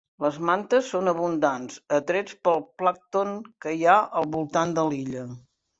Les 0.23 0.37
mantes 0.49 0.87
són 0.93 1.11
abundants, 1.11 1.77
atrets 1.99 2.39
pel 2.49 2.65
plàncton 2.83 3.39
que 3.67 3.79
hi 3.81 3.87
ha 3.95 4.03
al 4.23 4.31
voltant 4.39 4.77
de 4.81 4.93
l'illa. 4.93 5.31